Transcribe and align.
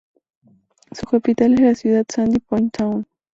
Su 0.93 1.05
capital 1.05 1.53
es 1.53 1.59
la 1.59 1.75
ciudad 1.75 1.99
de 1.99 2.05
Sandy 2.11 2.39
Point 2.39 2.75
Town. 2.75 3.05